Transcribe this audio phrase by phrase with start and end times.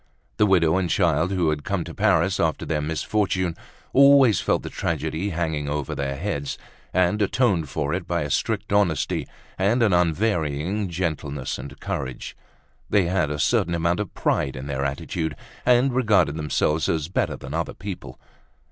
[0.37, 3.55] The widow and child, who had come to Paris after their misfortune,
[3.93, 6.57] always felt the tragedy hanging over their heads,
[6.91, 9.27] and atoned for it by a strict honesty
[9.59, 12.35] and an unvarying gentleness and courage.
[12.89, 15.35] They had a certain amount of pride in their attitude
[15.67, 18.19] and regarded themselves as better than other people.